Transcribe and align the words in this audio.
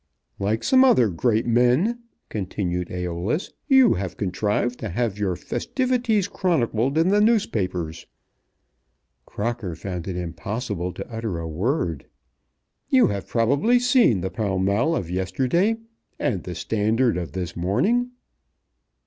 "Like 0.39 0.63
some 0.63 0.83
other 0.83 1.09
great 1.09 1.45
men," 1.45 2.01
continued 2.29 2.87
Æolus, 2.87 3.51
"you 3.67 3.93
have 3.93 4.17
contrived 4.17 4.79
to 4.79 4.89
have 4.89 5.19
your 5.19 5.35
festivities 5.35 6.27
chronicled 6.27 6.97
in 6.97 7.09
the 7.09 7.21
newspapers." 7.21 8.07
Crocker 9.27 9.75
found 9.75 10.07
it 10.07 10.15
impossible 10.15 10.91
to 10.93 11.07
utter 11.07 11.37
a 11.37 11.47
word. 11.47 12.07
"You 12.89 13.09
have 13.09 13.27
probably 13.27 13.77
seen 13.77 14.21
the 14.21 14.31
Pall 14.31 14.57
Mall 14.57 14.95
of 14.95 15.07
yesterday, 15.11 15.77
and 16.17 16.45
the 16.45 16.55
Standard 16.55 17.15
of 17.15 17.33
this 17.33 17.55
morning?" 17.55 18.09